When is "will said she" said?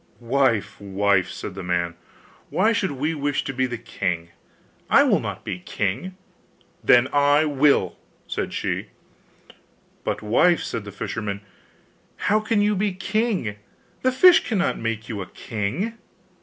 7.45-8.87